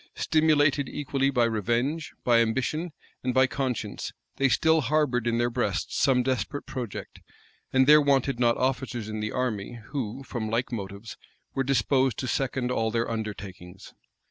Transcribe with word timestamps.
Stimulated 0.15 0.89
equally 0.89 1.29
by 1.29 1.43
revenge, 1.43 2.11
by 2.23 2.39
ambition, 2.39 2.91
and 3.23 3.35
by 3.35 3.45
conscience, 3.45 4.11
they 4.37 4.49
still 4.49 4.81
harbored 4.81 5.27
in 5.27 5.37
their 5.37 5.51
breast 5.51 5.95
some 5.95 6.23
desperate 6.23 6.65
project; 6.65 7.19
and 7.71 7.85
there 7.85 8.01
wanted 8.01 8.39
not 8.39 8.57
officers 8.57 9.07
in 9.09 9.19
the 9.19 9.31
army 9.31 9.79
who, 9.89 10.23
from 10.23 10.49
like 10.49 10.71
motives, 10.71 11.17
were 11.53 11.63
disposed 11.63 12.17
to 12.17 12.27
second 12.27 12.71
all 12.71 12.89
their 12.89 13.11
undertakings. 13.11 13.93